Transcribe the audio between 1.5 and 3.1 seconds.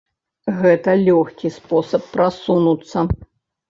спосаб прасунуцца.